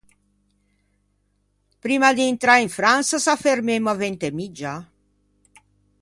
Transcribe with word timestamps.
Primma 1.87 2.09
d'intrâ 2.19 2.55
in 2.63 2.69
Fransa 2.77 3.19
s'affermemmo 3.27 3.91
à 3.93 3.97
Ventemiggia? 4.01 4.73